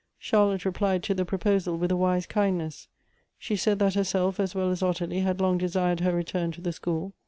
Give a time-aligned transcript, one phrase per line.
[0.17, 2.87] Charlotte replied to the proposal with a wise kindness.
[3.37, 6.73] She said that herself, as well as Ottilie, had long desired her return to the
[6.73, 7.13] school.